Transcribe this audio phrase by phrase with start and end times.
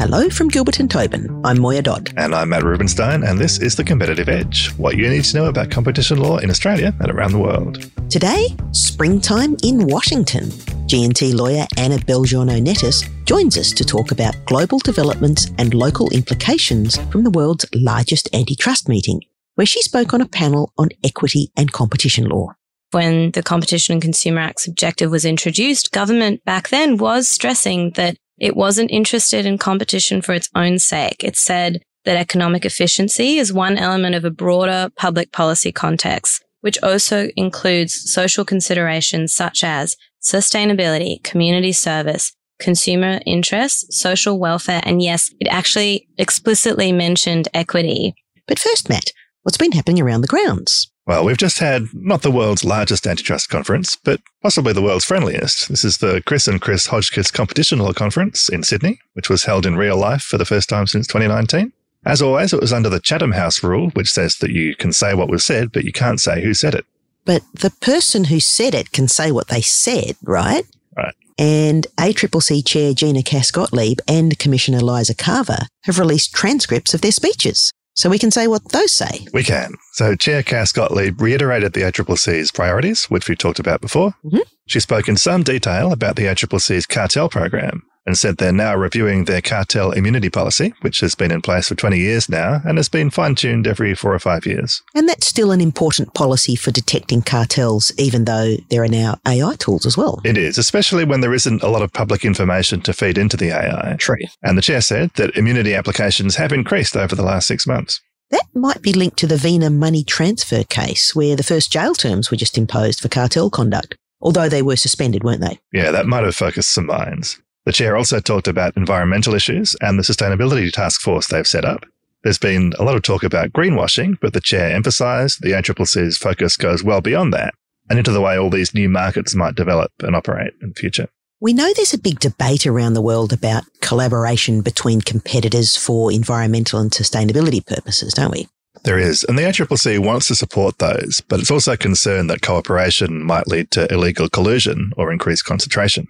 [0.00, 1.28] Hello from Gilbert and Tobin.
[1.44, 2.14] I'm Moya Dodd.
[2.16, 5.44] And I'm Matt Rubinstein, and this is The Competitive Edge what you need to know
[5.44, 7.86] about competition law in Australia and around the world.
[8.08, 10.50] Today, springtime in Washington.
[10.86, 17.22] G&T lawyer Anna Belgiorno-Nettis joins us to talk about global developments and local implications from
[17.22, 19.20] the world's largest antitrust meeting,
[19.56, 22.54] where she spoke on a panel on equity and competition law
[22.92, 28.16] when the Competition and Consumer Act's objective was introduced, government back then was stressing that
[28.40, 31.22] it wasn't interested in competition for its own sake.
[31.22, 36.82] It said that economic efficiency is one element of a broader public policy context, which
[36.82, 45.32] also includes social considerations such as sustainability, community service, consumer interests, social welfare, and yes,
[45.40, 48.14] it actually explicitly mentioned equity.
[48.46, 50.90] But first, Matt, what's been happening around the grounds?
[51.10, 55.68] Well, we've just had not the world's largest antitrust conference, but possibly the world's friendliest.
[55.68, 59.66] This is the Chris and Chris Hodgekiss Competition Law Conference in Sydney, which was held
[59.66, 61.72] in real life for the first time since 2019.
[62.06, 65.12] As always, it was under the Chatham House rule, which says that you can say
[65.14, 66.86] what was said, but you can't say who said it.
[67.24, 70.64] But the person who said it can say what they said, right?
[70.96, 71.14] Right.
[71.36, 77.72] And ACCC Chair Gina Cass-Gottlieb and Commissioner Liza Carver have released transcripts of their speeches.
[77.94, 79.26] So we can say what those say.
[79.32, 79.74] We can.
[79.92, 84.14] So Chair Cass-Gottlieb reiterated the ACCC's priorities, which we talked about before.
[84.24, 84.38] Mm-hmm.
[84.66, 89.24] She spoke in some detail about the ACCC's cartel program and said they're now reviewing
[89.24, 92.88] their cartel immunity policy, which has been in place for 20 years now and has
[92.88, 94.82] been fine tuned every four or five years.
[94.96, 99.54] And that's still an important policy for detecting cartels, even though there are now AI
[99.60, 100.20] tools as well.
[100.24, 103.50] It is, especially when there isn't a lot of public information to feed into the
[103.50, 103.94] AI.
[103.96, 104.16] True.
[104.42, 108.00] And the chair said that immunity applications have increased over the last six months.
[108.32, 112.32] That might be linked to the Vina money transfer case, where the first jail terms
[112.32, 115.60] were just imposed for cartel conduct, although they were suspended, weren't they?
[115.72, 117.40] Yeah, that might have focused some minds.
[117.70, 121.86] The chair also talked about environmental issues and the sustainability task force they've set up.
[122.24, 126.56] There's been a lot of talk about greenwashing, but the chair emphasised the ACCC's focus
[126.56, 127.54] goes well beyond that
[127.88, 131.06] and into the way all these new markets might develop and operate in the future.
[131.38, 136.80] We know there's a big debate around the world about collaboration between competitors for environmental
[136.80, 138.48] and sustainability purposes, don't we?
[138.82, 139.22] There is.
[139.22, 143.70] And the ACCC wants to support those, but it's also concerned that cooperation might lead
[143.70, 146.08] to illegal collusion or increased concentration.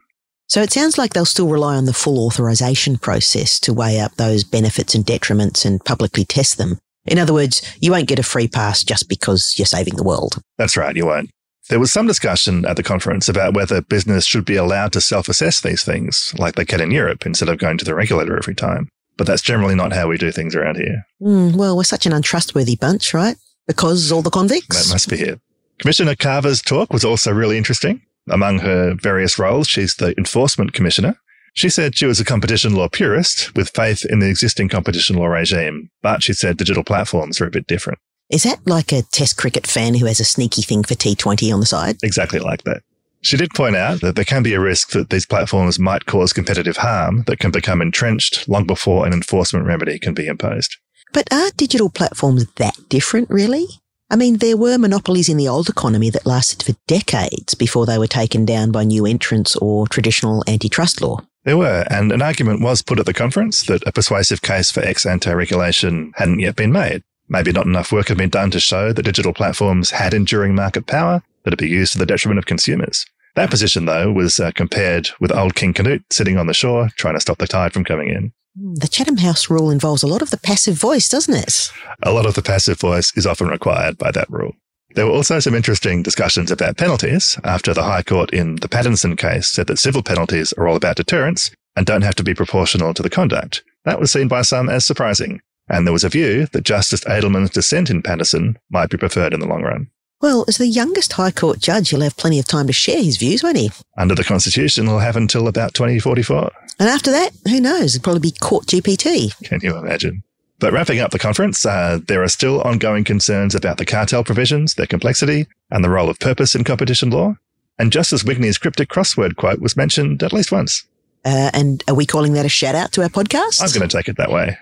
[0.51, 4.17] So it sounds like they'll still rely on the full authorization process to weigh up
[4.17, 6.81] those benefits and detriments and publicly test them.
[7.07, 10.43] In other words, you won't get a free pass just because you're saving the world.
[10.59, 11.31] That's right, you won't.
[11.69, 15.29] There was some discussion at the conference about whether business should be allowed to self
[15.29, 18.57] assess these things, like they can in Europe, instead of going to the regulator every
[18.57, 18.89] time.
[19.17, 21.07] But that's generally not how we do things around here.
[21.23, 23.37] Mm, well, we're such an untrustworthy bunch, right?
[23.69, 24.89] Because all the convicts.
[24.89, 25.41] That must be it.
[25.79, 28.03] Commissioner Carver's talk was also really interesting.
[28.31, 31.17] Among her various roles, she's the enforcement commissioner.
[31.55, 35.27] She said she was a competition law purist with faith in the existing competition law
[35.27, 37.99] regime, but she said digital platforms are a bit different.
[38.31, 41.59] Is that like a test cricket fan who has a sneaky thing for T20 on
[41.59, 41.97] the side?
[42.03, 42.83] Exactly like that.
[43.23, 46.33] She did point out that there can be a risk that these platforms might cause
[46.33, 50.77] competitive harm that can become entrenched long before an enforcement remedy can be imposed.
[51.13, 53.67] But are digital platforms that different, really?
[54.13, 57.97] I mean, there were monopolies in the old economy that lasted for decades before they
[57.97, 61.21] were taken down by new entrants or traditional antitrust law.
[61.45, 64.81] There were, and an argument was put at the conference that a persuasive case for
[64.81, 67.03] ex ante regulation hadn't yet been made.
[67.29, 70.87] Maybe not enough work had been done to show that digital platforms had enduring market
[70.87, 73.07] power that would be used to the detriment of consumers.
[73.37, 77.15] That position, though, was uh, compared with old King Canute sitting on the shore trying
[77.15, 78.33] to stop the tide from coming in.
[78.57, 81.71] The Chatham House rule involves a lot of the passive voice, doesn't it?
[82.03, 84.55] A lot of the passive voice is often required by that rule.
[84.97, 89.17] There were also some interesting discussions about penalties after the High Court in the Pattinson
[89.17, 92.93] case said that civil penalties are all about deterrence and don't have to be proportional
[92.95, 93.63] to the conduct.
[93.85, 97.51] That was seen by some as surprising, and there was a view that Justice Edelman's
[97.51, 99.91] dissent in Pattinson might be preferred in the long run.
[100.21, 103.17] Well, as the youngest High Court judge, he'll have plenty of time to share his
[103.17, 103.71] views, won't he?
[103.97, 106.51] Under the Constitution, he'll have until about 2044.
[106.79, 107.97] And after that, who knows?
[107.97, 109.35] It'll probably be Court GPT.
[109.45, 110.23] Can you imagine?
[110.59, 114.75] But wrapping up the conference, uh, there are still ongoing concerns about the cartel provisions,
[114.75, 117.37] their complexity, and the role of purpose in competition law.
[117.79, 120.85] And Justice Wigney's cryptic crossword quote was mentioned at least once.
[121.25, 123.63] Uh, and are we calling that a shout out to our podcast?
[123.63, 124.59] I'm going to take it that way.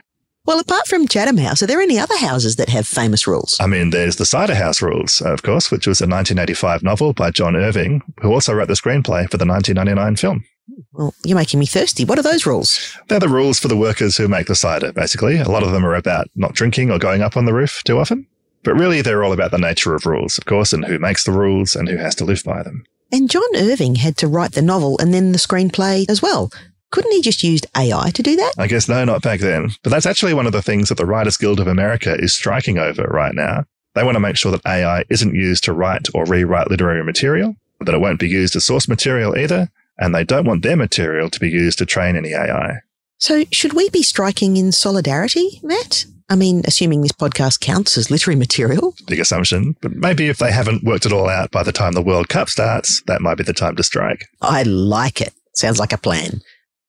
[0.49, 3.55] Well, apart from Chatham House, are there any other houses that have famous rules?
[3.61, 7.31] I mean, there's the Cider House Rules, of course, which was a 1985 novel by
[7.31, 10.45] John Irving, who also wrote the screenplay for the 1999 film.
[10.93, 12.07] Well, you're making me thirsty.
[12.07, 12.97] What are those rules?
[13.09, 15.37] They're the rules for the workers who make the cider, basically.
[15.37, 17.99] A lot of them are about not drinking or going up on the roof too
[17.99, 18.27] often.
[18.65, 21.33] But really, they're all about the nature of rules, of course, and who makes the
[21.33, 22.87] rules and who has to live by them.
[23.13, 26.51] And John Irving had to write the novel and then the screenplay as well.
[26.91, 28.55] Couldn't he just used AI to do that?
[28.59, 29.71] I guess no, not back then.
[29.83, 32.79] But that's actually one of the things that the Writers Guild of America is striking
[32.79, 33.65] over right now.
[33.95, 37.57] They want to make sure that AI isn't used to write or rewrite literary material,
[37.81, 41.29] that it won't be used as source material either, and they don't want their material
[41.31, 42.79] to be used to train any AI.
[43.19, 46.05] So, should we be striking in solidarity, Matt?
[46.31, 48.95] I mean, assuming this podcast counts as literary material.
[49.07, 49.75] Big assumption.
[49.81, 52.49] But maybe if they haven't worked it all out by the time the World Cup
[52.51, 54.27] starts, that might be the time to strike.
[54.43, 55.33] I like it.
[55.55, 56.43] Sounds like a plan.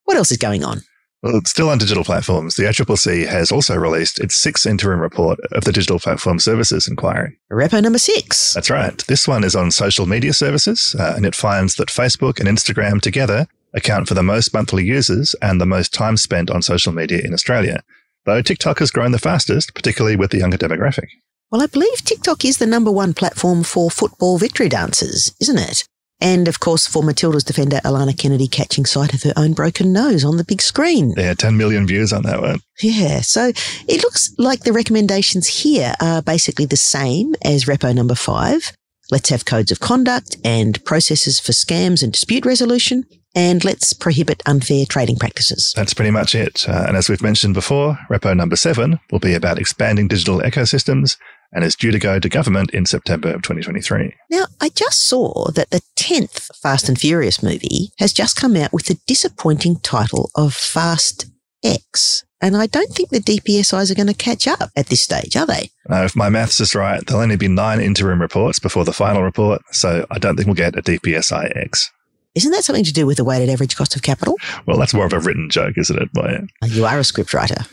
[0.09, 0.81] What else is going on?
[1.21, 5.65] Well, still on digital platforms, the ACCC has also released its sixth interim report of
[5.65, 7.37] the Digital Platform Services Inquiry.
[7.51, 8.53] Repo number six.
[8.55, 8.97] That's right.
[9.05, 13.01] This one is on social media services, uh, and it finds that Facebook and Instagram
[13.01, 13.45] together
[13.75, 17.31] account for the most monthly users and the most time spent on social media in
[17.31, 17.83] Australia
[18.25, 21.07] though TikTok has grown the fastest, particularly with the younger demographic.
[21.51, 25.83] Well, I believe TikTok is the number one platform for football victory dances, isn't it?
[26.21, 30.25] And of course, for Matilda's defender, Alanna Kennedy catching sight of her own broken nose
[30.25, 31.13] on the big screen.
[31.15, 32.59] Yeah, 10 million views on that one.
[32.81, 33.51] Yeah, so
[33.87, 38.71] it looks like the recommendations here are basically the same as repo number five.
[39.11, 43.05] Let's have codes of conduct and processes for scams and dispute resolution
[43.35, 45.73] and let's prohibit unfair trading practices.
[45.75, 46.67] That's pretty much it.
[46.67, 51.17] Uh, and as we've mentioned before, repo number seven will be about expanding digital ecosystems
[51.51, 54.13] and is due to go to government in September of 2023.
[54.29, 58.73] Now, I just saw that the 10th Fast and Furious movie has just come out
[58.73, 61.25] with the disappointing title of Fast
[61.63, 62.23] X.
[62.41, 65.45] And I don't think the DPSIs are going to catch up at this stage, are
[65.45, 65.71] they?
[65.89, 69.23] Now, if my maths is right, there'll only be nine interim reports before the final
[69.23, 71.91] report, so I don't think we'll get a DPSI X.
[72.35, 74.37] Isn't that something to do with the weighted average cost of capital?
[74.65, 76.43] Well, that's more of a written joke, isn't it, Moya?
[76.63, 77.65] You are a scriptwriter.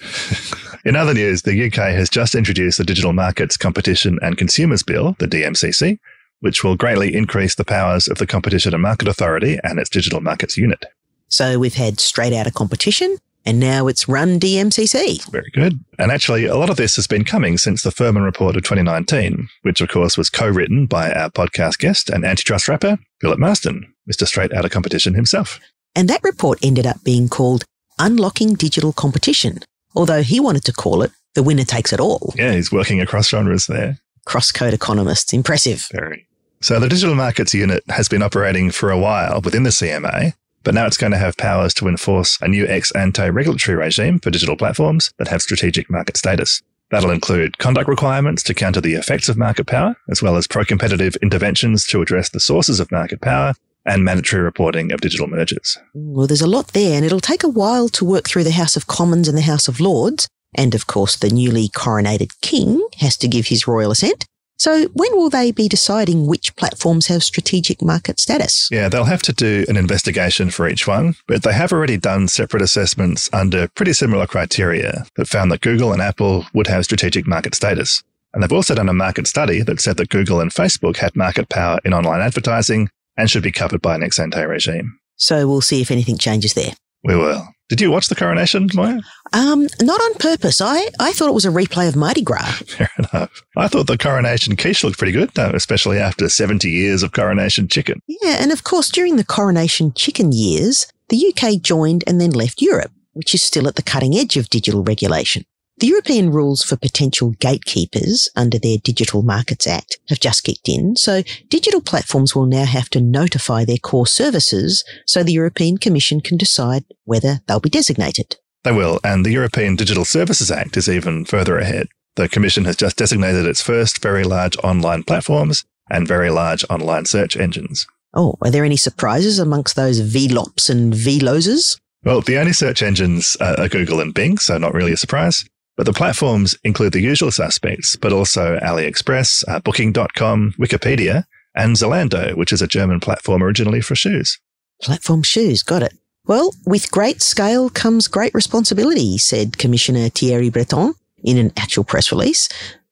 [0.86, 5.16] In other news, the UK has just introduced the Digital Markets Competition and Consumers Bill,
[5.18, 5.98] the DMCC,
[6.38, 10.20] which will greatly increase the powers of the Competition and Market Authority and its Digital
[10.20, 10.84] Markets Unit.
[11.26, 15.28] So we've had straight out of competition and now it's run DMCC.
[15.28, 15.80] Very good.
[15.98, 19.48] And actually, a lot of this has been coming since the Furman Report of 2019,
[19.62, 24.24] which of course was co-written by our podcast guest and antitrust rapper, Philip Marsden, Mr.
[24.24, 25.58] Straight Out of Competition himself.
[25.96, 27.64] And that report ended up being called
[27.98, 29.58] Unlocking Digital Competition,
[29.96, 32.32] although he wanted to call it The Winner Takes It All.
[32.36, 33.98] Yeah, he's working across genres there.
[34.26, 35.32] Cross-code economists.
[35.32, 35.88] Impressive.
[35.92, 36.26] Very.
[36.60, 40.34] So the Digital Markets Unit has been operating for a while within the CMA,
[40.64, 44.18] but now it's going to have powers to enforce a new ex ante regulatory regime
[44.18, 46.62] for digital platforms that have strategic market status.
[46.90, 50.64] That'll include conduct requirements to counter the effects of market power, as well as pro
[50.64, 53.54] competitive interventions to address the sources of market power
[53.86, 55.78] and mandatory reporting of digital mergers.
[55.94, 58.76] Well, there's a lot there, and it'll take a while to work through the House
[58.76, 60.28] of Commons and the House of Lords.
[60.54, 64.24] And of course, the newly coronated king has to give his royal assent.
[64.58, 68.68] So when will they be deciding which platforms have strategic market status?
[68.70, 72.26] Yeah, they'll have to do an investigation for each one, but they have already done
[72.26, 77.26] separate assessments under pretty similar criteria that found that Google and Apple would have strategic
[77.26, 78.02] market status.
[78.32, 81.48] And they've also done a market study that said that Google and Facebook had market
[81.48, 84.98] power in online advertising and should be covered by an ex ante regime.
[85.16, 86.72] So we'll see if anything changes there.
[87.04, 87.46] We will.
[87.68, 89.00] Did you watch the coronation, Moya?
[89.32, 90.60] Um, not on purpose.
[90.60, 92.44] I, I thought it was a replay of Mardi Gras.
[92.66, 93.42] Fair enough.
[93.56, 98.00] I thought the coronation quiche looked pretty good, especially after 70 years of coronation chicken.
[98.06, 102.62] Yeah, and of course, during the coronation chicken years, the UK joined and then left
[102.62, 105.44] Europe, which is still at the cutting edge of digital regulation.
[105.78, 110.96] The European rules for potential gatekeepers under their Digital Markets Act have just kicked in,
[110.96, 116.22] so digital platforms will now have to notify their core services so the European Commission
[116.22, 118.36] can decide whether they'll be designated.
[118.64, 121.88] They will, and the European Digital Services Act is even further ahead.
[122.14, 127.04] The Commission has just designated its first very large online platforms and very large online
[127.04, 127.86] search engines.
[128.14, 131.78] Oh, are there any surprises amongst those VLOPs and VLOSers?
[132.02, 135.44] Well, the only search engines are Google and Bing, so not really a surprise.
[135.76, 142.34] But the platforms include the usual suspects, but also AliExpress, uh, Booking.com, Wikipedia, and Zalando,
[142.34, 144.38] which is a German platform originally for shoes.
[144.80, 145.94] Platform shoes, got it.
[146.26, 152.10] Well, with great scale comes great responsibility, said Commissioner Thierry Breton in an actual press
[152.10, 152.48] release.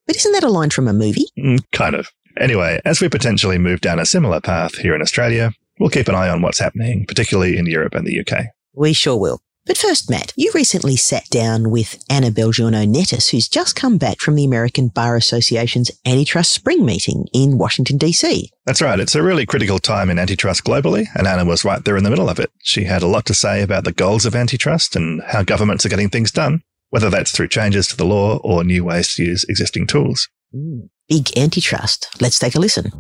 [0.06, 1.26] But isn't that a line from a movie?
[1.38, 2.10] Mm, kind of.
[2.38, 6.14] Anyway, as we potentially move down a similar path here in Australia, we'll keep an
[6.14, 8.46] eye on what's happening, particularly in Europe and the UK.
[8.74, 9.40] We sure will.
[9.66, 14.20] But first, Matt, you recently sat down with Anna Belgiorno Nettis, who's just come back
[14.20, 18.50] from the American Bar Association's antitrust spring meeting in Washington, D.C.
[18.66, 19.00] That's right.
[19.00, 22.10] It's a really critical time in antitrust globally, and Anna was right there in the
[22.10, 22.50] middle of it.
[22.62, 25.90] She had a lot to say about the goals of antitrust and how governments are
[25.90, 29.44] getting things done, whether that's through changes to the law or new ways to use
[29.48, 30.28] existing tools.
[31.08, 32.08] Big antitrust.
[32.20, 32.92] Let's take a listen.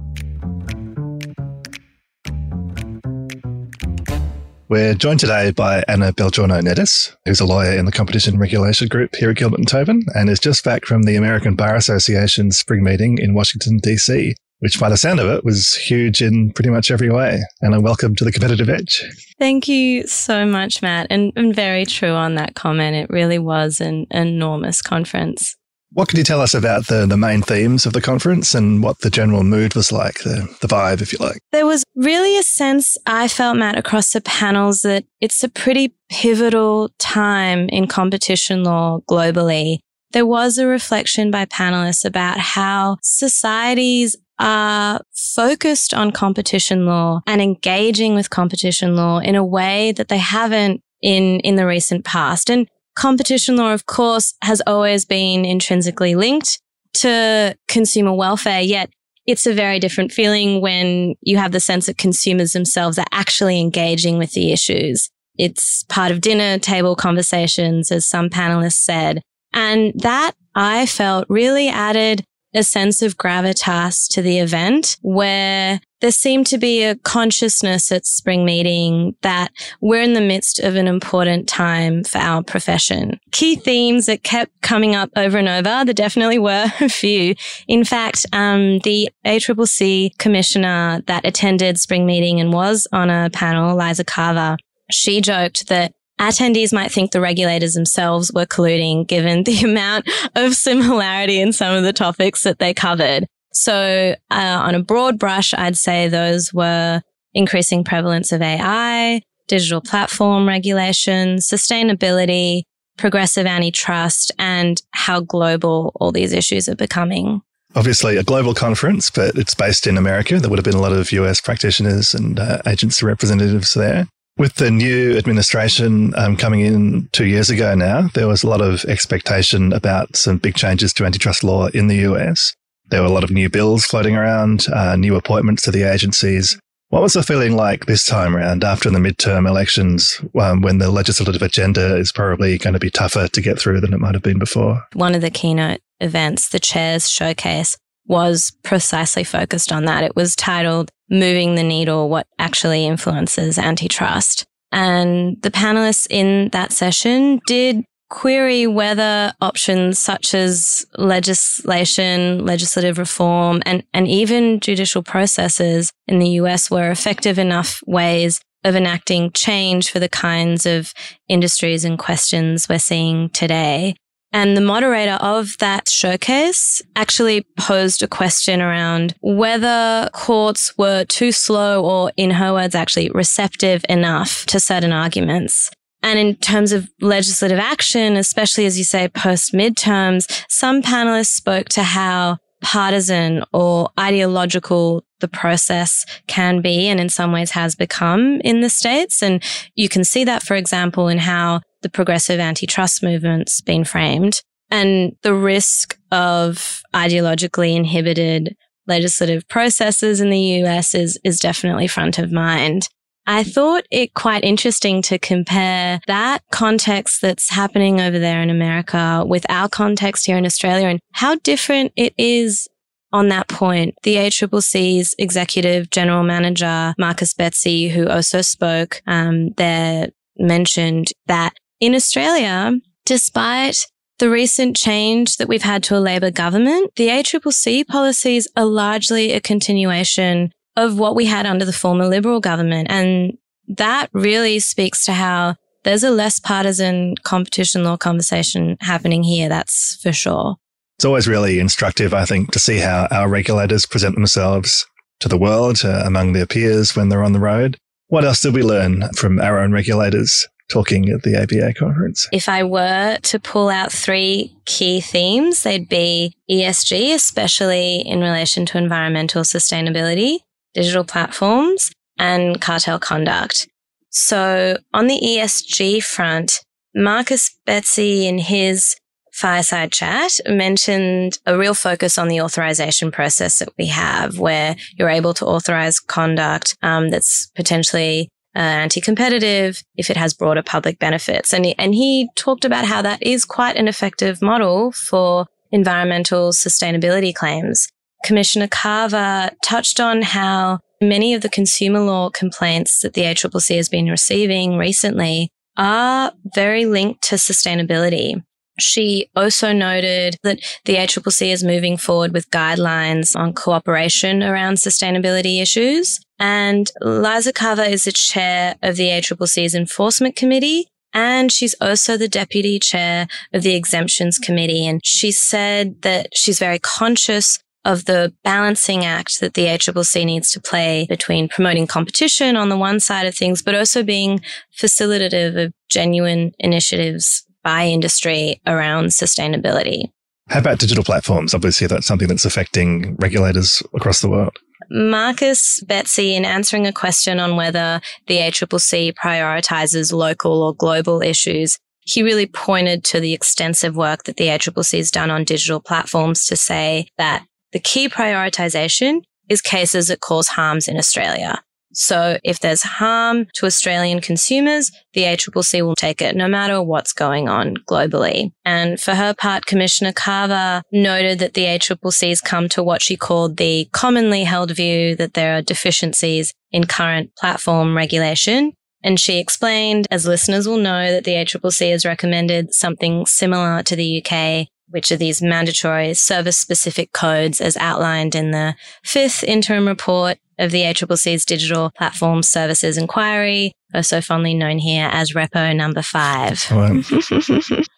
[4.74, 9.14] We're joined today by Anna Belgiorno Nettis, who's a lawyer in the Competition Regulation Group
[9.14, 12.82] here at Gilbert and Tobin and is just back from the American Bar Association's spring
[12.82, 16.90] meeting in Washington, D.C., which by the sound of it was huge in pretty much
[16.90, 17.40] every way.
[17.60, 19.04] And a welcome to the competitive edge.
[19.38, 21.06] Thank you so much, Matt.
[21.08, 22.96] And, and very true on that comment.
[22.96, 25.54] It really was an enormous conference.
[25.94, 28.98] What can you tell us about the, the main themes of the conference and what
[29.00, 31.38] the general mood was like, the, the vibe, if you like?
[31.52, 35.94] There was really a sense I felt, Matt, across the panels that it's a pretty
[36.10, 39.78] pivotal time in competition law globally.
[40.10, 47.40] There was a reflection by panelists about how societies are focused on competition law and
[47.40, 52.50] engaging with competition law in a way that they haven't in, in the recent past.
[52.50, 56.60] And competition law, of course, has always been intrinsically linked
[56.94, 58.90] to consumer welfare, yet
[59.26, 63.60] it's a very different feeling when you have the sense that consumers themselves are actually
[63.60, 65.10] engaging with the issues.
[65.36, 69.22] It's part of dinner table conversations, as some panelists said.
[69.52, 72.24] And that I felt really added
[72.54, 78.04] a sense of gravitas to the event where there seemed to be a consciousness at
[78.04, 83.18] spring meeting that we're in the midst of an important time for our profession.
[83.32, 87.34] Key themes that kept coming up over and over, there definitely were a few.
[87.68, 93.76] In fact, um, the ACCC commissioner that attended spring meeting and was on a panel,
[93.76, 94.58] Liza Carver,
[94.90, 100.54] she joked that attendees might think the regulators themselves were colluding given the amount of
[100.54, 103.26] similarity in some of the topics that they covered.
[103.52, 107.02] So, uh, on a broad brush, I'd say those were
[107.34, 112.62] increasing prevalence of AI, digital platform regulation, sustainability,
[112.96, 117.42] progressive antitrust, and how global all these issues are becoming.
[117.76, 120.38] Obviously, a global conference, but it's based in America.
[120.38, 124.06] There would have been a lot of US practitioners and uh, agency representatives there.
[124.36, 128.60] With the new administration um, coming in two years ago now, there was a lot
[128.60, 132.52] of expectation about some big changes to antitrust law in the US.
[132.86, 136.58] There were a lot of new bills floating around, uh, new appointments to the agencies.
[136.88, 140.90] What was the feeling like this time around after the midterm elections um, when the
[140.90, 144.22] legislative agenda is probably going to be tougher to get through than it might have
[144.22, 144.84] been before?
[144.94, 147.76] One of the keynote events, the Chairs Showcase,
[148.06, 150.04] was precisely focused on that.
[150.04, 154.44] It was titled Moving the Needle, What Actually Influences Antitrust.
[154.72, 163.62] And the panelists in that session did query whether options such as legislation, legislative reform,
[163.66, 169.90] and, and even judicial processes in the US were effective enough ways of enacting change
[169.90, 170.92] for the kinds of
[171.28, 173.94] industries and questions we're seeing today.
[174.34, 181.30] And the moderator of that showcase actually posed a question around whether courts were too
[181.30, 185.70] slow or, in her words, actually receptive enough to certain arguments.
[186.02, 191.68] And in terms of legislative action, especially as you say, post midterms, some panelists spoke
[191.68, 198.40] to how partisan or ideological the process can be and in some ways has become
[198.40, 199.22] in the States.
[199.22, 199.40] And
[199.76, 205.14] you can see that, for example, in how the progressive antitrust movement's been framed and
[205.22, 212.32] the risk of ideologically inhibited legislative processes in the US is, is definitely front of
[212.32, 212.88] mind.
[213.26, 219.24] I thought it quite interesting to compare that context that's happening over there in America
[219.26, 222.66] with our context here in Australia and how different it is
[223.12, 223.94] on that point.
[224.02, 231.94] The ACCC's executive general manager, Marcus Bezzi, who also spoke um, there, mentioned that in
[231.94, 232.72] Australia,
[233.04, 233.86] despite
[234.18, 239.32] the recent change that we've had to a Labor government, the ACCC policies are largely
[239.32, 242.88] a continuation of what we had under the former Liberal government.
[242.90, 243.36] And
[243.68, 249.48] that really speaks to how there's a less partisan competition law conversation happening here.
[249.48, 250.56] That's for sure.
[250.96, 254.86] It's always really instructive, I think, to see how our regulators present themselves
[255.20, 257.76] to the world uh, among their peers when they're on the road.
[258.08, 262.28] What else did we learn from our own regulators talking at the ABA conference?
[262.32, 268.66] If I were to pull out three key themes, they'd be ESG, especially in relation
[268.66, 270.38] to environmental sustainability,
[270.74, 273.68] digital platforms, and cartel conduct.
[274.10, 276.60] So on the ESG front,
[276.94, 278.96] Marcus Bezzi in his
[279.32, 285.08] fireside chat mentioned a real focus on the authorization process that we have where you're
[285.08, 291.52] able to authorize conduct um, that's potentially uh, anti-competitive if it has broader public benefits.
[291.52, 296.52] And he, and he talked about how that is quite an effective model for environmental
[296.52, 297.88] sustainability claims.
[298.24, 303.88] Commissioner Carver touched on how many of the consumer law complaints that the ACCC has
[303.88, 308.42] been receiving recently are very linked to sustainability.
[308.78, 315.60] She also noted that the ACCC is moving forward with guidelines on cooperation around sustainability
[315.60, 316.20] issues.
[316.38, 320.88] And Liza Carver is the chair of the ACCC's enforcement committee.
[321.12, 324.84] And she's also the deputy chair of the exemptions committee.
[324.84, 330.50] And she said that she's very conscious of the balancing act that the ACCC needs
[330.50, 334.40] to play between promoting competition on the one side of things, but also being
[334.76, 340.04] facilitative of genuine initiatives by industry around sustainability.
[340.48, 341.54] How about digital platforms?
[341.54, 344.56] Obviously, that's something that's affecting regulators across the world.
[344.90, 351.78] Marcus Bezzi, in answering a question on whether the ACCC prioritizes local or global issues,
[352.00, 356.44] he really pointed to the extensive work that the ACCC has done on digital platforms
[356.46, 361.62] to say that the key prioritization is cases that cause harms in Australia.
[361.94, 367.12] So if there's harm to Australian consumers, the ACCC will take it no matter what's
[367.12, 368.52] going on globally.
[368.64, 373.16] And for her part, Commissioner Carver noted that the ACCC has come to what she
[373.16, 378.72] called the commonly held view that there are deficiencies in current platform regulation.
[379.02, 383.94] And she explained, as listeners will know, that the ACCC has recommended something similar to
[383.94, 389.88] the UK which are these mandatory service specific codes as outlined in the fifth interim
[389.88, 396.00] report of the ACCC's Digital Platform Services Inquiry, also fondly known here as REPO number
[396.00, 396.64] five.
[396.70, 396.94] Well,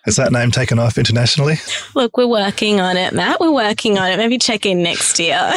[0.06, 1.56] has that name taken off internationally?
[1.94, 3.40] Look, we're working on it, Matt.
[3.40, 4.16] We're working on it.
[4.16, 5.52] Maybe check in next year.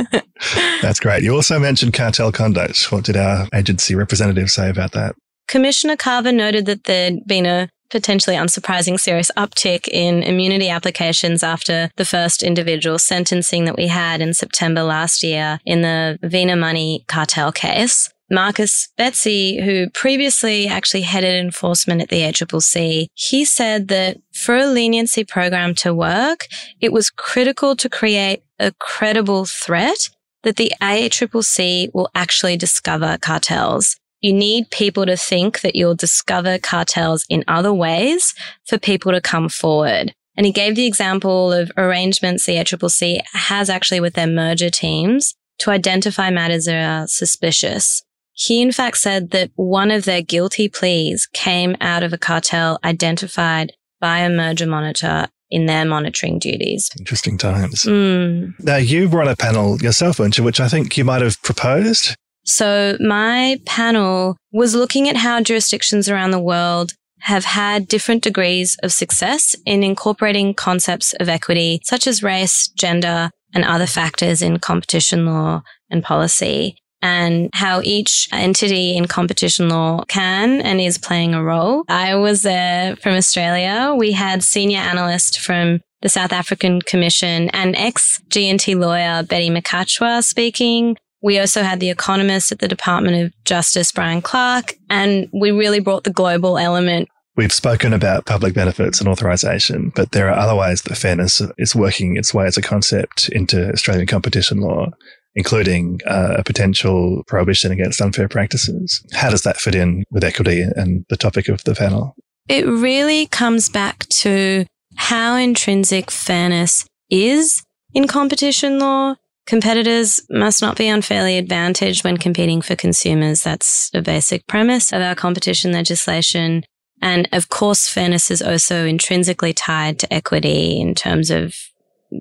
[0.80, 1.24] That's great.
[1.24, 2.92] You also mentioned cartel conduct.
[2.92, 5.16] What did our agency representative say about that?
[5.48, 11.90] Commissioner Carver noted that there'd been a potentially unsurprising serious uptick in immunity applications after
[11.96, 17.04] the first individual sentencing that we had in September last year in the Vina Money
[17.08, 18.10] cartel case.
[18.30, 24.66] Marcus Bezzi, who previously actually headed enforcement at the ACCC, he said that for a
[24.66, 26.46] leniency program to work,
[26.80, 30.10] it was critical to create a credible threat
[30.42, 33.96] that the ACCC will actually discover cartels.
[34.20, 38.34] You need people to think that you'll discover cartels in other ways
[38.66, 40.12] for people to come forward.
[40.36, 45.34] And he gave the example of arrangements the ACCC has actually with their merger teams
[45.58, 48.02] to identify matters that are suspicious.
[48.32, 52.78] He in fact said that one of their guilty pleas came out of a cartel
[52.84, 56.90] identified by a merger monitor in their monitoring duties.
[56.98, 57.82] Interesting times.
[57.82, 58.54] Mm.
[58.60, 62.14] Now, you run a panel yourself, weren't you, which I think you might have proposed?
[62.48, 68.76] So my panel was looking at how jurisdictions around the world have had different degrees
[68.82, 74.58] of success in incorporating concepts of equity, such as race, gender, and other factors in
[74.60, 81.34] competition law and policy, and how each entity in competition law can and is playing
[81.34, 81.84] a role.
[81.86, 83.94] I was there from Australia.
[83.96, 90.24] We had senior analyst from the South African Commission and ex G&T lawyer Betty McCatchua
[90.24, 90.96] speaking.
[91.22, 95.80] We also had the economist at the Department of Justice, Brian Clark, and we really
[95.80, 97.08] brought the global element.
[97.36, 101.74] We've spoken about public benefits and authorization, but there are other ways that fairness is
[101.74, 104.88] working its way as a concept into Australian competition law,
[105.34, 109.04] including uh, a potential prohibition against unfair practices.
[109.12, 112.16] How does that fit in with equity and the topic of the panel?
[112.48, 114.64] It really comes back to
[114.96, 117.62] how intrinsic fairness is
[117.94, 119.14] in competition law
[119.48, 123.42] Competitors must not be unfairly advantaged when competing for consumers.
[123.42, 126.64] That's a basic premise of our competition legislation.
[127.00, 131.54] And of course, fairness is also intrinsically tied to equity in terms of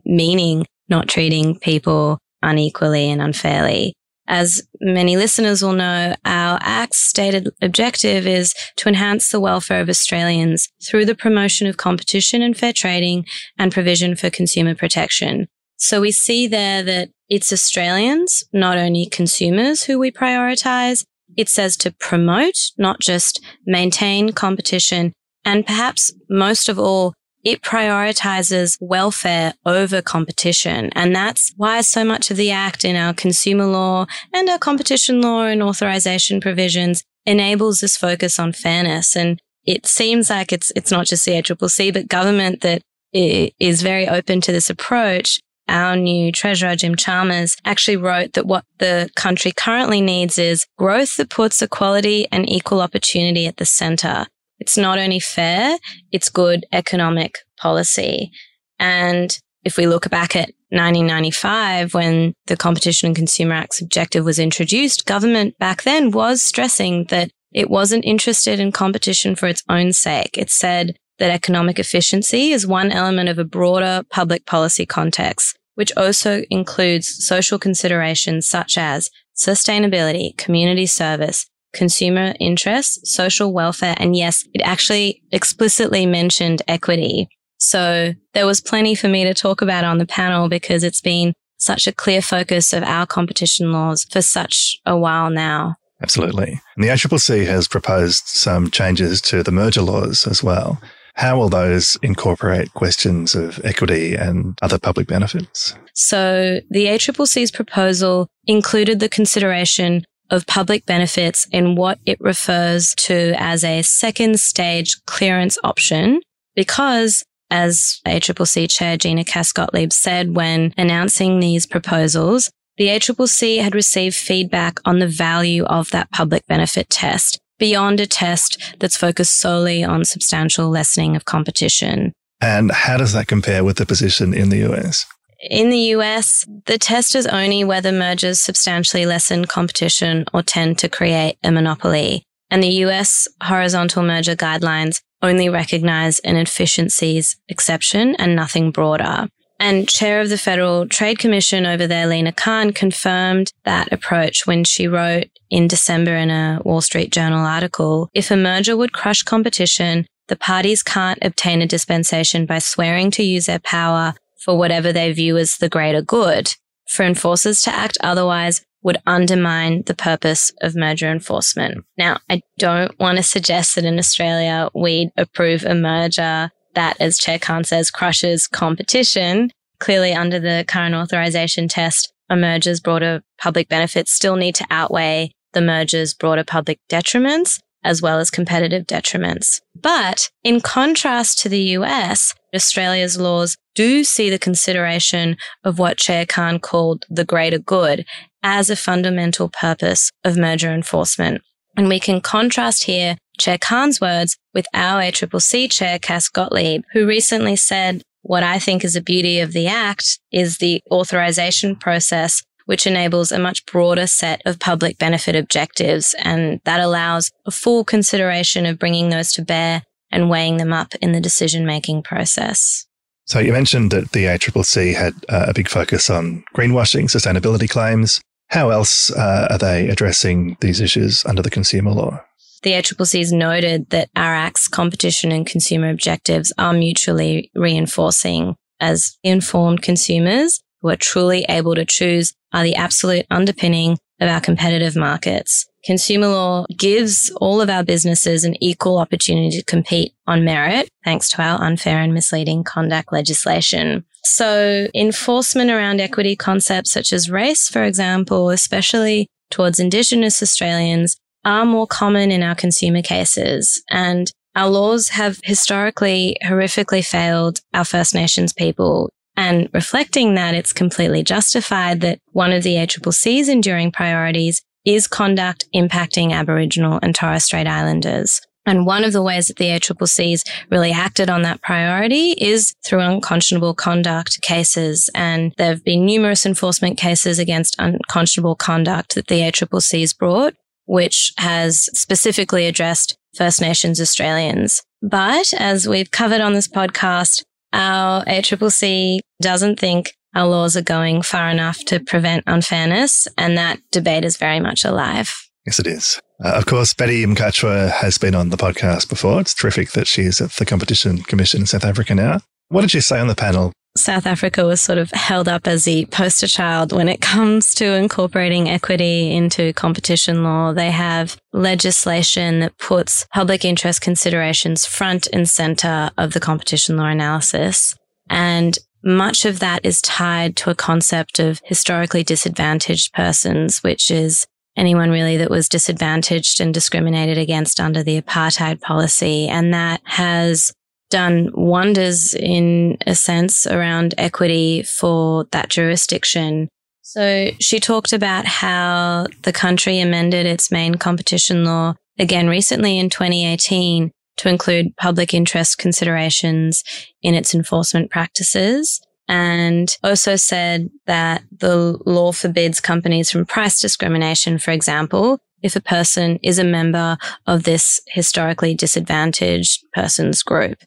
[0.06, 3.92] meaning not treating people unequally and unfairly.
[4.30, 9.90] As many listeners will know, our Act's stated objective is to enhance the welfare of
[9.90, 13.26] Australians through the promotion of competition and fair trading
[13.58, 15.50] and provision for consumer protection.
[15.76, 21.04] So we see there that it's Australians, not only consumers who we prioritize.
[21.36, 25.14] It says to promote, not just maintain competition.
[25.46, 27.14] And perhaps most of all,
[27.44, 30.90] it prioritizes welfare over competition.
[30.96, 35.22] And that's why so much of the act in our consumer law and our competition
[35.22, 39.16] law and authorization provisions enables this focus on fairness.
[39.16, 42.82] And it seems like it's, it's not just the ACCC, but government that
[43.14, 48.66] is very open to this approach our new treasurer, Jim Chalmers, actually wrote that what
[48.80, 54.28] the country currently needs is growth that puts equality and equal opportunity at the center.
[54.60, 55.78] It's not only fair,
[56.12, 58.32] it's good economic policy.
[58.80, 64.40] And if we look back at 1995, when the Competition and Consumer Act's objective was
[64.40, 69.94] introduced, government back then was stressing that it wasn't interested in competition for its own
[69.94, 70.38] sake.
[70.38, 75.96] It said that economic efficiency is one element of a broader public policy context, which
[75.96, 84.44] also includes social considerations such as sustainability, community service, consumer interests, social welfare, and yes,
[84.54, 87.28] it actually explicitly mentioned equity.
[87.60, 91.34] So there was plenty for me to talk about on the panel because it's been
[91.60, 95.76] such a clear focus of our competition laws for such a while now.
[96.02, 96.60] Absolutely.
[96.76, 100.82] And the ACCC has proposed some changes to the merger laws as well.
[101.18, 105.76] How will those incorporate questions of equity and other public benefits?
[105.96, 113.34] So the ACCC's proposal included the consideration of public benefits in what it refers to
[113.38, 116.22] as a second stage clearance option
[116.56, 123.74] because as ACCC Chair Gina Cass Gottlieb said when announcing these proposals, the ACCC had
[123.74, 129.40] received feedback on the value of that public benefit test beyond a test that's focused
[129.40, 132.14] solely on substantial lessening of competition.
[132.42, 135.06] And how does that compare with the position in the US?
[135.50, 140.90] In the US, the test is only whether mergers substantially lessen competition or tend to
[140.90, 142.24] create a monopoly.
[142.50, 149.28] And the US horizontal merger guidelines only recognize an efficiencies exception and nothing broader.
[149.60, 154.64] And chair of the Federal Trade Commission over there, Lina Khan, confirmed that approach when
[154.64, 159.24] she wrote in December in a Wall Street Journal article, if a merger would crush
[159.24, 164.94] competition, the parties can't obtain a dispensation by swearing to use their power for whatever
[164.94, 166.54] they view as the greater good.
[166.88, 171.84] For enforcers to act otherwise would undermine the purpose of merger enforcement.
[171.98, 177.18] Now, I don't want to suggest that in Australia we'd approve a merger that, as
[177.18, 179.50] Chair Khan says, crushes competition.
[179.80, 185.32] Clearly, under the current authorization test, a merger's broader public benefits still need to outweigh
[185.54, 189.62] the merger's broader public detriments as well as competitive detriments.
[189.74, 196.26] But in contrast to the US, Australia's laws do see the consideration of what Chair
[196.26, 198.06] Khan called the greater good
[198.44, 201.42] as a fundamental purpose of merger enforcement.
[201.76, 207.08] And we can contrast here Chair Khan's words with our ACCC Chair Cass Gottlieb, who
[207.08, 212.44] recently said, what I think is the beauty of the Act is the authorization process
[212.68, 216.14] which enables a much broader set of public benefit objectives.
[216.20, 220.94] And that allows a full consideration of bringing those to bear and weighing them up
[220.96, 222.86] in the decision making process.
[223.26, 228.22] So you mentioned that the ACCC had uh, a big focus on greenwashing, sustainability claims.
[228.50, 232.22] How else uh, are they addressing these issues under the consumer law?
[232.64, 239.18] The ACCC has noted that our Act's competition and consumer objectives are mutually reinforcing as
[239.24, 244.96] informed consumers who are truly able to choose are the absolute underpinning of our competitive
[244.96, 245.68] markets.
[245.86, 251.30] Consumer law gives all of our businesses an equal opportunity to compete on merit, thanks
[251.30, 254.04] to our unfair and misleading conduct legislation.
[254.24, 261.66] So enforcement around equity concepts such as race, for example, especially towards Indigenous Australians, are
[261.66, 263.82] more common in our consumer cases.
[263.90, 270.74] And our laws have historically horrifically failed our First Nations people and reflecting that, it's
[270.74, 277.46] completely justified that one of the ACCC's enduring priorities is conduct impacting Aboriginal and Torres
[277.46, 278.42] Strait Islanders.
[278.66, 283.00] And one of the ways that the ACCC's really acted on that priority is through
[283.00, 285.10] unconscionable conduct cases.
[285.14, 290.56] And there have been numerous enforcement cases against unconscionable conduct that the ACCC's brought,
[290.88, 294.82] which has specifically addressed First Nations Australians.
[295.02, 301.22] But as we've covered on this podcast, our ACCC doesn't think our laws are going
[301.22, 305.34] far enough to prevent unfairness, and that debate is very much alive.
[305.66, 306.20] Yes, it is.
[306.44, 309.42] Uh, of course, Betty Mkachwa has been on the podcast before.
[309.42, 312.40] It's terrific that she's at the Competition Commission in South Africa now.
[312.70, 315.86] What did you say on the panel South Africa was sort of held up as
[315.86, 320.74] the poster child when it comes to incorporating equity into competition law.
[320.74, 327.08] They have legislation that puts public interest considerations front and center of the competition law
[327.08, 327.96] analysis.
[328.30, 334.48] And much of that is tied to a concept of historically disadvantaged persons, which is
[334.76, 339.48] anyone really that was disadvantaged and discriminated against under the apartheid policy.
[339.48, 340.72] And that has
[341.10, 346.70] done wonders in a sense around equity for that jurisdiction.
[347.02, 353.10] So she talked about how the country amended its main competition law again recently in
[353.10, 356.84] 2018 to include public interest considerations
[357.22, 359.02] in its enforcement practices.
[359.30, 365.82] and also said that the law forbids companies from price discrimination, for example, if a
[365.82, 370.78] person is a member of this historically disadvantaged persons group.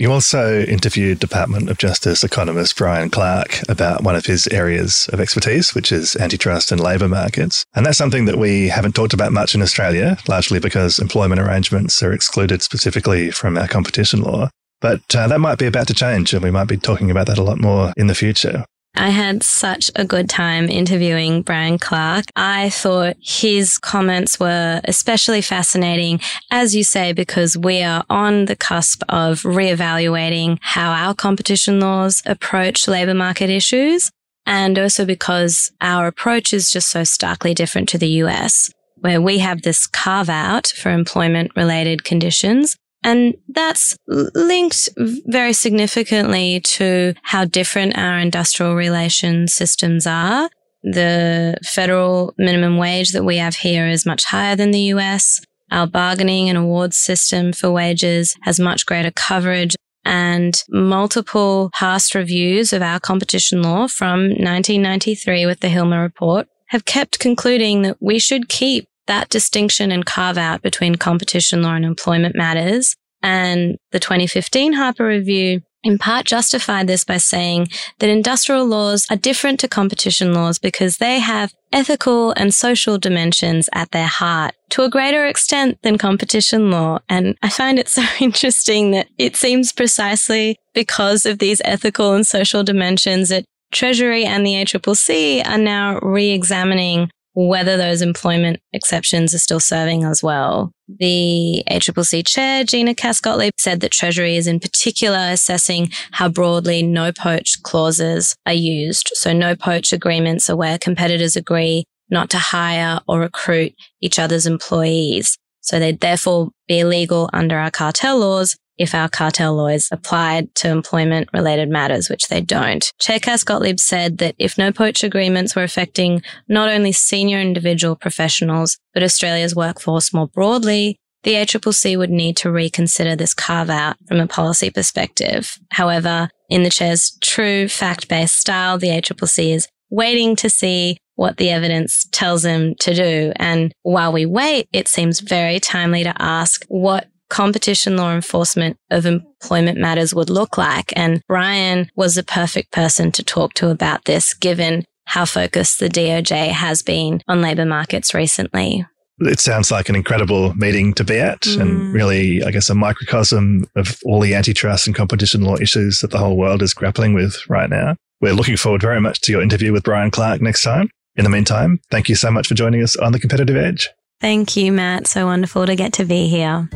[0.00, 5.18] You also interviewed Department of Justice economist Brian Clark about one of his areas of
[5.18, 7.64] expertise, which is antitrust and labour markets.
[7.74, 12.00] And that's something that we haven't talked about much in Australia, largely because employment arrangements
[12.00, 14.50] are excluded specifically from our competition law.
[14.80, 17.38] But uh, that might be about to change, and we might be talking about that
[17.38, 18.66] a lot more in the future.
[18.94, 22.26] I had such a good time interviewing Brian Clark.
[22.34, 26.20] I thought his comments were especially fascinating,
[26.50, 32.22] as you say, because we are on the cusp of reevaluating how our competition laws
[32.26, 34.10] approach labour market issues.
[34.46, 39.38] And also because our approach is just so starkly different to the US, where we
[39.38, 47.44] have this carve out for employment related conditions and that's linked very significantly to how
[47.44, 50.50] different our industrial relations systems are.
[50.82, 55.40] The federal minimum wage that we have here is much higher than the US.
[55.70, 62.72] Our bargaining and awards system for wages has much greater coverage and multiple past reviews
[62.72, 68.18] of our competition law from 1993 with the Hilmer report have kept concluding that we
[68.18, 72.94] should keep that distinction and carve out between competition law and employment matters.
[73.22, 77.68] And the 2015 Harper Review in part justified this by saying
[77.98, 83.68] that industrial laws are different to competition laws because they have ethical and social dimensions
[83.72, 86.98] at their heart to a greater extent than competition law.
[87.08, 92.26] And I find it so interesting that it seems precisely because of these ethical and
[92.26, 99.38] social dimensions that Treasury and the ACCC are now re-examining whether those employment exceptions are
[99.38, 100.72] still serving as well.
[100.88, 107.12] The ACCC chair, Gina Cass-Gottlieb, said that Treasury is in particular assessing how broadly no
[107.12, 109.10] poach clauses are used.
[109.14, 114.46] So no poach agreements are where competitors agree not to hire or recruit each other's
[114.46, 115.36] employees.
[115.60, 120.68] So they'd therefore be illegal under our cartel laws if our cartel laws applied to
[120.68, 122.92] employment related matters, which they don't.
[122.98, 128.78] Chair Cass-Gottlieb said that if no poach agreements were affecting not only senior individual professionals,
[128.94, 134.20] but Australia's workforce more broadly, the ACCC would need to reconsider this carve out from
[134.20, 135.58] a policy perspective.
[135.72, 141.36] However, in the chair's true fact based style, the ACCC is waiting to see what
[141.36, 143.32] the evidence tells them to do.
[143.36, 149.06] And while we wait, it seems very timely to ask what competition law enforcement of
[149.06, 150.92] employment matters would look like.
[150.96, 155.88] And Brian was the perfect person to talk to about this, given how focused the
[155.88, 158.84] DOJ has been on labour markets recently.
[159.20, 161.60] It sounds like an incredible meeting to be at mm.
[161.60, 166.12] and really, I guess, a microcosm of all the antitrust and competition law issues that
[166.12, 167.96] the whole world is grappling with right now.
[168.20, 170.90] We're looking forward very much to your interview with Brian Clark next time.
[171.16, 173.90] In the meantime, thank you so much for joining us on The Competitive Edge.
[174.20, 175.06] Thank you, Matt.
[175.06, 176.68] So wonderful to get to be here.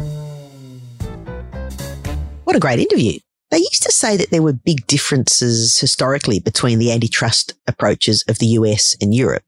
[2.44, 3.18] What a great interview.
[3.50, 8.38] They used to say that there were big differences historically between the antitrust approaches of
[8.38, 9.44] the US and Europe.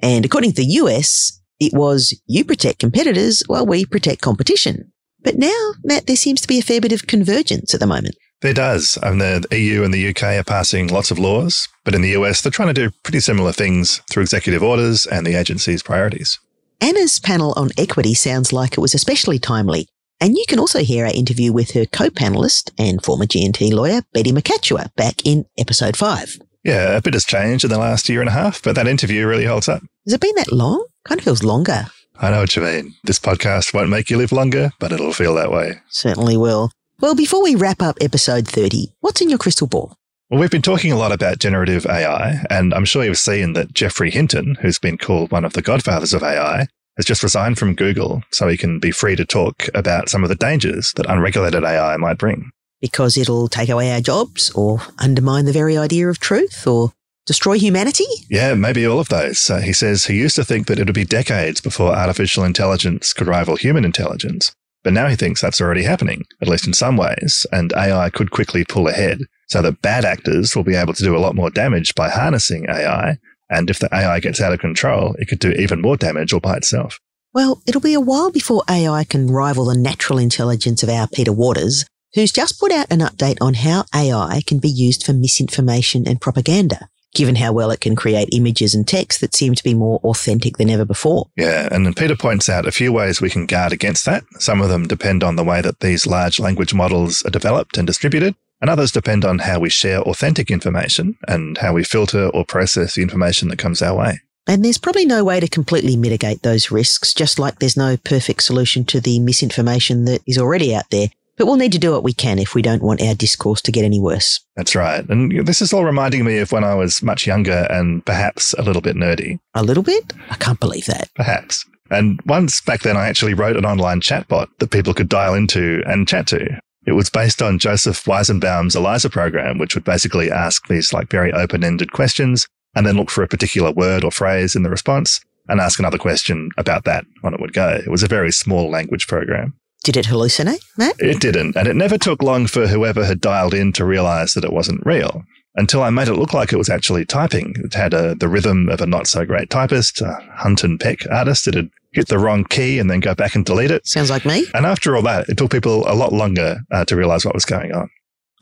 [0.00, 4.92] And according to the US, it was you protect competitors while we protect competition.
[5.22, 8.14] But now, Matt, there seems to be a fair bit of convergence at the moment.
[8.42, 8.98] There does.
[9.02, 12.10] I mean, the EU and the UK are passing lots of laws, but in the
[12.10, 16.38] US, they're trying to do pretty similar things through executive orders and the agency's priorities.
[16.80, 19.88] Anna's panel on equity sounds like it was especially timely,
[20.20, 24.32] and you can also hear our interview with her co-panelist and former G&T lawyer, Betty
[24.32, 26.38] Macachua, back in episode five.
[26.64, 29.26] Yeah, a bit has changed in the last year and a half, but that interview
[29.26, 29.82] really holds up.
[30.04, 30.84] Has it been that long?
[31.04, 31.86] Kind of feels longer.
[32.18, 32.94] I know what you mean.
[33.04, 35.80] This podcast won't make you live longer, but it'll feel that way.
[35.90, 36.70] Certainly will.
[36.98, 39.96] Well, before we wrap up episode 30, what's in your crystal ball?
[40.30, 43.74] Well, we've been talking a lot about generative AI, and I'm sure you've seen that
[43.74, 46.66] Geoffrey Hinton, who's been called one of the godfathers of AI,
[46.96, 50.28] has just resigned from Google so he can be free to talk about some of
[50.28, 52.50] the dangers that unregulated AI might bring.
[52.80, 56.92] Because it'll take away our jobs or undermine the very idea of truth or
[57.26, 58.06] destroy humanity?
[58.30, 59.50] Yeah, maybe all of those.
[59.50, 63.12] Uh, he says he used to think that it would be decades before artificial intelligence
[63.12, 64.52] could rival human intelligence.
[64.84, 68.30] But now he thinks that's already happening, at least in some ways, and AI could
[68.30, 71.50] quickly pull ahead so that bad actors will be able to do a lot more
[71.50, 73.18] damage by harnessing AI
[73.50, 76.40] and if the AI gets out of control, it could do even more damage all
[76.40, 76.98] by itself.
[77.32, 81.32] Well, it'll be a while before AI can rival the natural intelligence of our Peter
[81.32, 86.08] Waters, who's just put out an update on how AI can be used for misinformation
[86.08, 89.74] and propaganda, given how well it can create images and text that seem to be
[89.74, 91.26] more authentic than ever before.
[91.36, 94.22] Yeah, and then Peter points out a few ways we can guard against that.
[94.38, 97.86] Some of them depend on the way that these large language models are developed and
[97.86, 98.36] distributed.
[98.60, 102.94] and others depend on how we share authentic information and how we filter or process
[102.94, 104.20] the information that comes our way.
[104.46, 108.44] And there's probably no way to completely mitigate those risks, just like there's no perfect
[108.44, 111.08] solution to the misinformation that is already out there.
[111.36, 113.72] But we'll need to do what we can if we don't want our discourse to
[113.72, 114.40] get any worse.
[114.56, 115.06] That's right.
[115.08, 118.62] And this is all reminding me of when I was much younger and perhaps a
[118.62, 119.38] little bit nerdy.
[119.54, 120.12] A little bit?
[120.30, 121.10] I can't believe that.
[121.14, 121.64] Perhaps.
[121.90, 125.82] And once back then, I actually wrote an online chatbot that people could dial into
[125.86, 126.60] and chat to.
[126.86, 131.32] It was based on Joseph Weizenbaum's ELIZA program, which would basically ask these like very
[131.32, 135.20] open ended questions and then look for a particular word or phrase in the response
[135.48, 137.68] and ask another question about that on it would go.
[137.84, 139.54] It was a very small language program.
[139.86, 140.96] Did it hallucinate, Matt?
[140.98, 141.54] It didn't.
[141.54, 144.84] And it never took long for whoever had dialed in to realize that it wasn't
[144.84, 145.22] real
[145.54, 147.54] until I made it look like it was actually typing.
[147.62, 151.08] It had a, the rhythm of a not so great typist, a hunt and peck
[151.08, 151.46] artist.
[151.46, 153.86] It had hit the wrong key and then go back and delete it.
[153.86, 154.44] Sounds like me.
[154.54, 157.44] And after all that, it took people a lot longer uh, to realize what was
[157.44, 157.88] going on.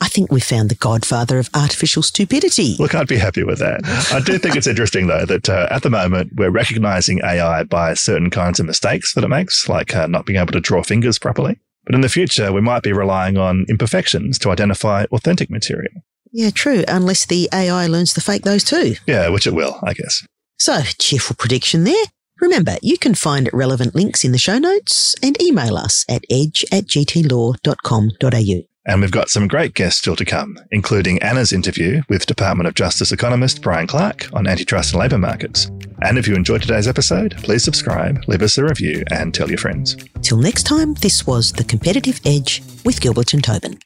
[0.05, 2.75] I think we found the godfather of artificial stupidity.
[2.77, 3.81] Look, I'd be happy with that.
[4.13, 7.95] I do think it's interesting, though, that uh, at the moment we're recognizing AI by
[7.95, 11.17] certain kinds of mistakes that it makes, like uh, not being able to draw fingers
[11.17, 11.57] properly.
[11.87, 15.91] But in the future, we might be relying on imperfections to identify authentic material.
[16.31, 18.97] Yeah, true, unless the AI learns to fake those too.
[19.07, 20.23] Yeah, which it will, I guess.
[20.59, 22.05] So, cheerful prediction there.
[22.39, 26.63] Remember, you can find relevant links in the show notes and email us at edge
[26.71, 28.74] at gtlaw.com.au.
[28.87, 32.75] And we've got some great guests still to come, including Anna's interview with Department of
[32.75, 35.71] Justice economist Brian Clark on antitrust and labour markets.
[36.01, 39.57] And if you enjoyed today's episode, please subscribe, leave us a review, and tell your
[39.57, 39.95] friends.
[40.21, 43.79] Till next time, this was The Competitive Edge with Gilbert and Tobin.